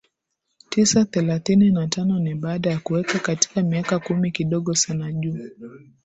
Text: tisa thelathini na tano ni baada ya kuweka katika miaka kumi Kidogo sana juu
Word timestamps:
tisa 0.69 1.05
thelathini 1.05 1.71
na 1.71 1.87
tano 1.87 2.19
ni 2.19 2.35
baada 2.35 2.69
ya 2.69 2.79
kuweka 2.79 3.19
katika 3.19 3.61
miaka 3.61 3.99
kumi 3.99 4.31
Kidogo 4.31 4.75
sana 4.75 5.11
juu 5.11 5.49